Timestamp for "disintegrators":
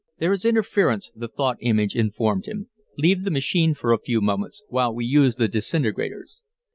5.47-6.41